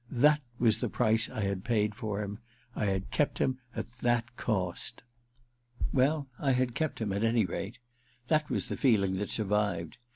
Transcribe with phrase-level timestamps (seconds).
[0.09, 2.39] That was the price I had p^d for him—
[2.75, 3.11] I had.
[3.11, 5.03] kept him at that cost!
[5.47, 7.77] * Well— I had kept him, at any rate.
[8.27, 9.97] That was the feeling that survived.